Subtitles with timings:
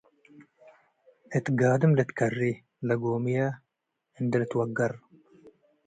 [1.35, 2.39] እት ጋድም ልትከሬ-
[2.87, 3.37] ለጎምየ
[4.19, 4.93] እንዴ ልትወገር